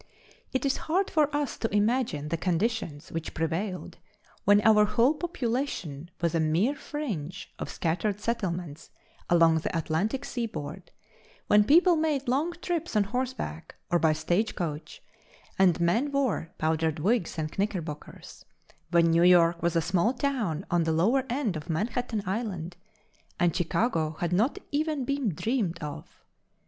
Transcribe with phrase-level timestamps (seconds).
[0.51, 3.99] It is hard for us to imagine the conditions which prevailed
[4.45, 8.89] when our whole population was a mere fringe of scattered settlements
[9.29, 10.89] along the Atlantic seaboard;
[11.45, 15.03] when people made long trips on horseback or by stage coach
[15.59, 18.43] and men wore powdered wigs and knickerbockers;
[18.89, 22.75] when New York was a small town on the lower end of Manhattan Island,
[23.39, 26.23] and Chicago had not even been dreamed of.